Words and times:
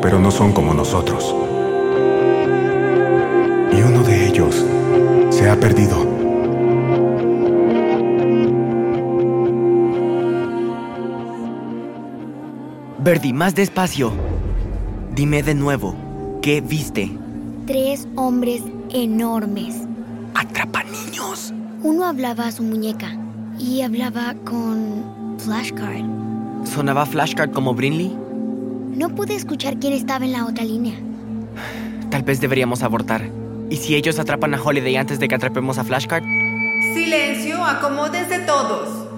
pero 0.00 0.18
no 0.18 0.30
son 0.30 0.52
como 0.52 0.74
nosotros. 0.74 1.34
Y 3.72 3.82
uno 3.82 4.02
de 4.02 4.26
ellos 4.26 4.64
se 5.30 5.48
ha 5.48 5.58
perdido. 5.58 6.06
Verdi, 12.98 13.32
más 13.32 13.54
despacio. 13.54 14.12
Dime 15.14 15.42
de 15.42 15.54
nuevo, 15.54 15.94
¿qué 16.42 16.60
viste? 16.60 17.10
Tres 17.66 18.06
hombres 18.16 18.62
enormes. 18.90 19.76
Atrapa 20.34 20.84
niños. 20.84 21.52
Uno 21.82 22.04
hablaba 22.04 22.48
a 22.48 22.52
su 22.52 22.62
muñeca 22.62 23.16
y 23.58 23.82
hablaba 23.82 24.34
con 24.44 25.36
flashcard. 25.38 26.04
¿Sonaba 26.64 27.06
flashcard 27.06 27.50
como 27.52 27.74
Brinley? 27.74 28.27
No 28.98 29.14
pude 29.14 29.36
escuchar 29.36 29.78
quién 29.78 29.92
estaba 29.92 30.24
en 30.24 30.32
la 30.32 30.44
otra 30.44 30.64
línea. 30.64 30.96
Tal 32.10 32.24
vez 32.24 32.40
deberíamos 32.40 32.82
abortar. 32.82 33.30
¿Y 33.70 33.76
si 33.76 33.94
ellos 33.94 34.18
atrapan 34.18 34.54
a 34.54 34.60
Holiday 34.60 34.96
antes 34.96 35.20
de 35.20 35.28
que 35.28 35.36
atrapemos 35.36 35.78
a 35.78 35.84
Flashcard? 35.84 36.24
Silencio, 36.94 37.64
acomódense 37.64 38.40
todos. 38.40 39.08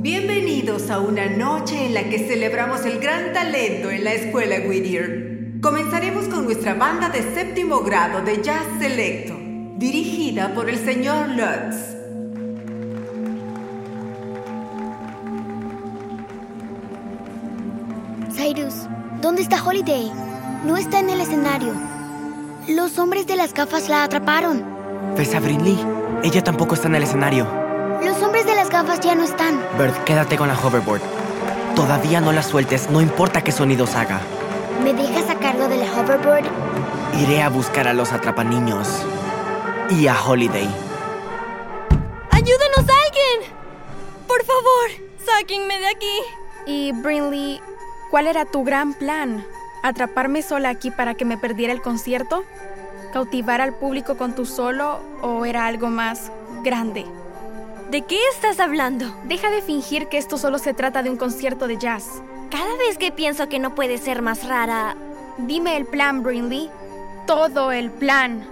Bienvenidos 0.00 0.90
a 0.90 0.98
una 0.98 1.26
noche 1.26 1.86
en 1.86 1.94
la 1.94 2.08
que 2.08 2.18
celebramos 2.18 2.84
el 2.84 2.98
gran 2.98 3.32
talento 3.32 3.88
en 3.92 4.02
la 4.02 4.14
escuela 4.14 4.66
Whittier. 4.66 5.60
Comenzaremos 5.62 6.24
con 6.26 6.46
nuestra 6.46 6.74
banda 6.74 7.08
de 7.08 7.22
séptimo 7.32 7.82
grado 7.82 8.22
de 8.24 8.42
jazz 8.42 8.66
selecto, 8.80 9.38
dirigida 9.76 10.52
por 10.54 10.68
el 10.68 10.76
señor 10.76 11.28
Lutz. 11.28 11.76
Cyrus, 18.34 18.89
¿dónde 19.20 19.42
está 19.42 19.62
Holiday? 19.62 20.10
No 20.64 20.76
está 20.76 20.98
en 21.00 21.10
el 21.10 21.20
escenario. 21.20 21.74
Los 22.68 22.98
hombres 22.98 23.26
de 23.26 23.36
las 23.36 23.54
gafas 23.54 23.88
la 23.88 24.04
atraparon. 24.04 24.64
¿Ves 25.16 25.34
a 25.34 25.40
Brinley? 25.40 25.78
Ella 26.22 26.42
tampoco 26.42 26.74
está 26.74 26.88
en 26.88 26.94
el 26.96 27.02
escenario. 27.02 27.46
Los 28.04 28.22
hombres 28.22 28.46
de 28.46 28.54
las 28.54 28.70
gafas 28.70 29.00
ya 29.00 29.14
no 29.14 29.24
están. 29.24 29.60
Bert, 29.78 30.04
quédate 30.04 30.36
con 30.36 30.48
la 30.48 30.58
hoverboard. 30.58 31.02
Todavía 31.74 32.20
no 32.20 32.32
la 32.32 32.42
sueltes, 32.42 32.90
no 32.90 33.00
importa 33.00 33.42
qué 33.42 33.52
sonidos 33.52 33.94
haga. 33.94 34.20
¿Me 34.82 34.92
dejas 34.92 35.28
a 35.30 35.38
cargo 35.38 35.68
de 35.68 35.76
la 35.78 35.86
hoverboard? 35.92 36.44
Iré 37.18 37.42
a 37.42 37.48
buscar 37.48 37.88
a 37.88 37.94
los 37.94 38.12
atrapaniños. 38.12 38.88
Y 39.90 40.06
a 40.06 40.22
Holiday. 40.22 40.68
¡Ayúdenos 42.30 42.78
alguien! 42.78 43.52
Por 44.26 44.44
favor, 44.44 44.90
sáquenme 45.24 45.78
de 45.78 45.88
aquí. 45.88 46.20
Y 46.66 46.92
Brinley, 46.92 47.60
¿cuál 48.10 48.26
era 48.26 48.44
tu 48.44 48.64
gran 48.64 48.94
plan? 48.94 49.44
¿Atraparme 49.82 50.42
sola 50.42 50.68
aquí 50.68 50.90
para 50.90 51.14
que 51.14 51.24
me 51.24 51.38
perdiera 51.38 51.72
el 51.72 51.80
concierto? 51.80 52.44
¿Cautivar 53.12 53.60
al 53.60 53.74
público 53.74 54.16
con 54.16 54.34
tu 54.34 54.44
solo 54.44 55.00
o 55.22 55.44
era 55.44 55.66
algo 55.66 55.88
más 55.88 56.30
grande? 56.62 57.06
¿De 57.90 58.02
qué 58.02 58.18
estás 58.32 58.60
hablando? 58.60 59.12
Deja 59.24 59.50
de 59.50 59.62
fingir 59.62 60.08
que 60.08 60.18
esto 60.18 60.38
solo 60.38 60.58
se 60.58 60.74
trata 60.74 61.02
de 61.02 61.10
un 61.10 61.16
concierto 61.16 61.66
de 61.66 61.76
jazz. 61.76 62.22
Cada 62.50 62.76
vez 62.76 62.98
que 62.98 63.10
pienso 63.10 63.48
que 63.48 63.58
no 63.58 63.74
puede 63.74 63.98
ser 63.98 64.22
más 64.22 64.46
rara... 64.46 64.96
Dime 65.38 65.76
el 65.76 65.86
plan, 65.86 66.22
Brinley. 66.22 66.70
Todo 67.26 67.72
el 67.72 67.90
plan. 67.90 68.46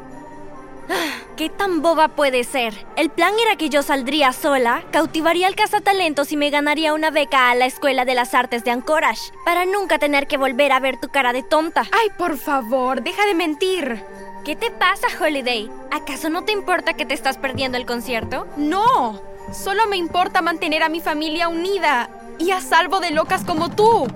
¿Qué 1.36 1.48
tan 1.50 1.82
boba 1.82 2.08
puede 2.08 2.42
ser? 2.44 2.86
El 2.96 3.10
plan 3.10 3.32
era 3.40 3.56
que 3.56 3.68
yo 3.68 3.82
saldría 3.82 4.32
sola, 4.32 4.82
cautivaría 4.90 5.46
al 5.46 5.54
cazatalentos 5.54 6.32
y 6.32 6.36
me 6.36 6.50
ganaría 6.50 6.94
una 6.94 7.10
beca 7.10 7.50
a 7.50 7.54
la 7.54 7.66
Escuela 7.66 8.04
de 8.04 8.14
las 8.14 8.34
Artes 8.34 8.64
de 8.64 8.70
Anchorage, 8.70 9.32
para 9.44 9.64
nunca 9.64 9.98
tener 9.98 10.26
que 10.26 10.36
volver 10.36 10.72
a 10.72 10.80
ver 10.80 10.98
tu 10.98 11.08
cara 11.08 11.32
de 11.32 11.42
tonta. 11.42 11.82
Ay, 11.92 12.08
por 12.16 12.38
favor, 12.38 13.02
deja 13.02 13.24
de 13.26 13.34
mentir. 13.34 14.02
¿Qué 14.44 14.56
te 14.56 14.70
pasa, 14.70 15.06
Holiday? 15.20 15.70
¿Acaso 15.90 16.30
no 16.30 16.42
te 16.44 16.52
importa 16.52 16.94
que 16.94 17.06
te 17.06 17.14
estás 17.14 17.38
perdiendo 17.38 17.76
el 17.76 17.86
concierto? 17.86 18.46
No, 18.56 19.20
solo 19.52 19.86
me 19.86 19.96
importa 19.96 20.42
mantener 20.42 20.82
a 20.82 20.88
mi 20.88 21.00
familia 21.00 21.48
unida 21.48 22.08
y 22.38 22.50
a 22.50 22.60
salvo 22.60 23.00
de 23.00 23.10
locas 23.10 23.44
como 23.44 23.70
tú. 23.70 24.08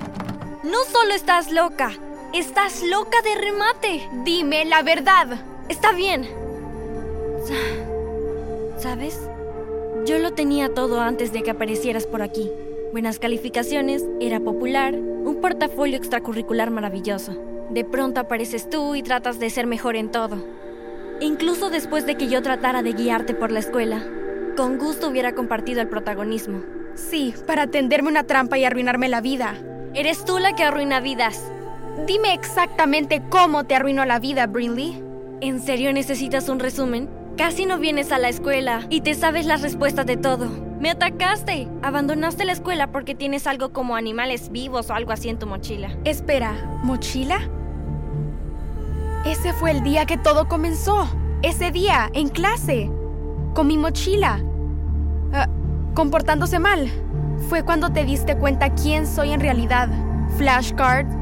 No 0.63 0.79
solo 0.91 1.15
estás 1.15 1.53
loca, 1.53 1.93
estás 2.33 2.83
loca 2.83 3.21
de 3.23 3.35
remate. 3.35 4.09
Dime 4.25 4.65
la 4.65 4.83
verdad. 4.83 5.39
Está 5.69 5.93
bien. 5.93 6.42
¿Sabes? 8.79 9.19
Yo 10.05 10.19
lo 10.19 10.33
tenía 10.33 10.75
todo 10.75 11.01
antes 11.01 11.33
de 11.33 11.43
que 11.43 11.51
aparecieras 11.51 12.07
por 12.07 12.23
aquí. 12.23 12.51
Buenas 12.93 13.19
calificaciones, 13.19 14.05
era 14.21 14.41
popular, 14.41 14.95
un 14.95 15.41
portafolio 15.41 15.97
extracurricular 15.97 16.71
maravilloso. 16.71 17.35
De 17.71 17.85
pronto 17.85 18.21
apareces 18.21 18.69
tú 18.69 18.95
y 18.95 19.03
tratas 19.03 19.39
de 19.39 19.49
ser 19.51 19.67
mejor 19.67 19.97
en 19.97 20.11
todo. 20.11 20.45
Incluso 21.21 21.71
después 21.71 22.05
de 22.05 22.17
que 22.17 22.29
yo 22.29 22.43
tratara 22.43 22.83
de 22.83 22.93
guiarte 22.93 23.35
por 23.35 23.53
la 23.53 23.61
escuela, 23.61 24.05
con 24.57 24.79
gusto 24.79 25.09
hubiera 25.09 25.35
compartido 25.35 25.81
el 25.81 25.89
protagonismo. 25.89 26.63
Sí, 26.95 27.33
para 27.47 27.69
tenderme 27.69 28.09
una 28.09 28.25
trampa 28.25 28.59
y 28.59 28.65
arruinarme 28.65 29.09
la 29.09 29.21
vida. 29.21 29.55
Eres 29.95 30.25
tú 30.25 30.39
la 30.39 30.55
que 30.55 30.65
arruina 30.65 31.01
vidas. 31.01 31.51
Dime 32.07 32.35
exactamente 32.35 33.23
cómo 33.31 33.65
te 33.65 33.75
arruinó 33.75 34.05
la 34.05 34.19
vida, 34.19 34.47
Brinley. 34.47 35.03
¿En 35.41 35.61
serio 35.61 35.93
necesitas 35.93 36.49
un 36.49 36.59
resumen? 36.59 37.22
Casi 37.37 37.65
no 37.65 37.79
vienes 37.79 38.13
a 38.13 38.19
la 38.19 38.29
escuela 38.29 38.87
y 38.91 39.01
te 39.01 39.15
sabes 39.15 39.47
las 39.47 39.63
respuestas 39.63 40.05
de 40.05 40.17
todo. 40.17 40.51
Me 40.81 40.91
atacaste. 40.91 41.67
Abandonaste 41.83 42.45
la 42.45 42.53
escuela 42.53 42.93
porque 42.93 43.15
tienes 43.15 43.47
algo 43.47 43.73
como 43.73 43.97
animales 43.97 44.51
vivos 44.51 44.91
o 44.91 44.95
algo 44.95 45.13
así 45.13 45.31
en 45.31 45.39
tu 45.39 45.47
mochila. 45.47 45.97
Espera, 46.05 46.53
¿mochila? 46.83 47.39
Ese 49.25 49.53
fue 49.55 49.71
el 49.71 49.83
día 49.83 50.05
que 50.05 50.19
todo 50.19 50.47
comenzó. 50.47 51.09
Ese 51.43 51.71
día, 51.71 52.11
en 52.13 52.29
clase. 52.29 52.91
Con 53.55 53.67
mi 53.67 53.79
mochila. 53.79 54.41
Uh, 55.33 55.95
comportándose 55.95 56.59
mal. 56.59 56.91
Fue 57.49 57.65
cuando 57.65 57.91
te 57.91 58.05
diste 58.05 58.37
cuenta 58.37 58.75
quién 58.75 59.07
soy 59.07 59.33
en 59.33 59.41
realidad. 59.41 59.89
Flashcard. 60.37 61.22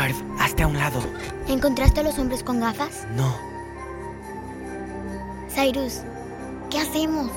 Bert, 0.00 0.16
hazte 0.38 0.62
a 0.62 0.66
un 0.66 0.78
lado. 0.78 1.00
¿Encontraste 1.46 2.00
a 2.00 2.02
los 2.02 2.18
hombres 2.18 2.42
con 2.42 2.60
gafas? 2.60 3.06
No. 3.16 3.36
Cyrus, 5.54 6.00
¿qué 6.70 6.78
hacemos? 6.78 7.30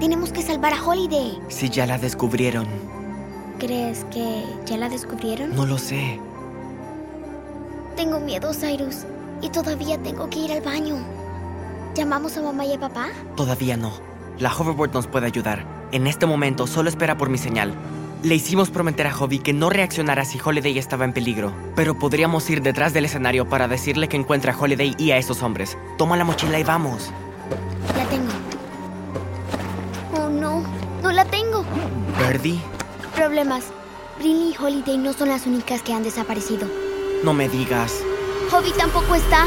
Tenemos 0.00 0.32
que 0.32 0.40
salvar 0.40 0.72
a 0.72 0.82
Holiday. 0.82 1.38
Si 1.48 1.68
ya 1.68 1.86
la 1.86 1.98
descubrieron. 1.98 2.66
¿Crees 3.58 4.04
que 4.04 4.44
ya 4.64 4.78
la 4.78 4.88
descubrieron? 4.88 5.54
No 5.54 5.66
lo 5.66 5.76
sé. 5.76 6.18
Tengo 7.96 8.18
miedo, 8.20 8.52
Cyrus. 8.54 9.04
Y 9.42 9.50
todavía 9.50 9.98
tengo 9.98 10.30
que 10.30 10.38
ir 10.38 10.52
al 10.52 10.62
baño. 10.62 10.96
¿Llamamos 11.94 12.36
a 12.38 12.42
mamá 12.42 12.64
y 12.64 12.74
a 12.74 12.80
papá? 12.80 13.08
Todavía 13.36 13.76
no. 13.76 13.92
La 14.38 14.54
hoverboard 14.54 14.92
nos 14.92 15.06
puede 15.06 15.26
ayudar. 15.26 15.66
En 15.92 16.06
este 16.06 16.24
momento 16.24 16.66
solo 16.66 16.88
espera 16.88 17.18
por 17.18 17.28
mi 17.28 17.36
señal. 17.38 17.74
Le 18.22 18.34
hicimos 18.34 18.70
prometer 18.70 19.06
a 19.06 19.12
Hobby 19.12 19.38
que 19.38 19.52
no 19.52 19.70
reaccionara 19.70 20.24
si 20.24 20.40
Holiday 20.42 20.78
estaba 20.78 21.04
en 21.04 21.12
peligro, 21.12 21.52
pero 21.76 21.98
podríamos 21.98 22.48
ir 22.50 22.60
detrás 22.62 22.92
del 22.92 23.04
escenario 23.04 23.48
para 23.48 23.68
decirle 23.68 24.08
que 24.08 24.16
encuentre 24.16 24.50
a 24.50 24.58
Holiday 24.58 24.94
y 24.98 25.12
a 25.12 25.18
esos 25.18 25.42
hombres. 25.42 25.76
Toma 25.96 26.16
la 26.16 26.24
mochila 26.24 26.58
y 26.58 26.64
vamos. 26.64 27.10
La 27.96 28.04
tengo. 28.08 28.32
Oh 30.16 30.28
no, 30.28 30.64
no 31.02 31.12
la 31.12 31.24
tengo. 31.26 31.64
Birdie, 32.18 32.58
Problemas. 33.14 33.64
Brinley 34.18 34.54
y 34.58 34.62
Holiday 34.62 34.96
no 34.98 35.12
son 35.12 35.28
las 35.28 35.46
únicas 35.46 35.82
que 35.82 35.92
han 35.92 36.02
desaparecido. 36.02 36.66
no 37.22 37.32
me 37.32 37.48
digas. 37.48 37.92
Hobby 38.50 38.72
tampoco 38.76 39.14
está. 39.14 39.46